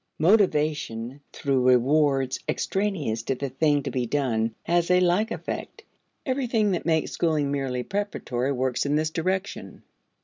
Motivation 0.17 1.21
through 1.31 1.61
rewards 1.61 2.39
extraneous 2.49 3.21
to 3.21 3.35
the 3.35 3.49
thing 3.49 3.83
to 3.83 3.91
be 3.91 4.07
done 4.07 4.55
has 4.63 4.89
a 4.89 4.99
like 4.99 5.29
effect. 5.29 5.83
Everything 6.25 6.71
that 6.71 6.87
makes 6.87 7.11
schooling 7.11 7.51
merely 7.51 7.83
preparatory 7.83 8.47
(See 8.47 8.49
ante, 8.49 8.55
p. 8.55 8.57
55) 8.57 8.57
works 8.57 8.85
in 8.87 8.95
this 8.95 9.11
direction. 9.11 9.83